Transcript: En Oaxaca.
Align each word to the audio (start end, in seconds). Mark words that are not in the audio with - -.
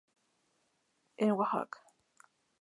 En 1.23 1.29
Oaxaca. 1.37 1.79